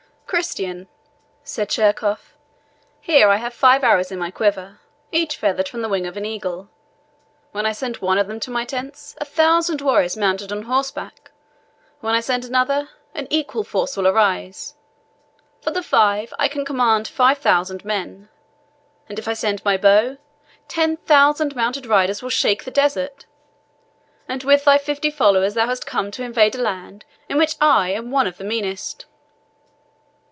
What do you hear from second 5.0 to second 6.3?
each feathered from the wing of an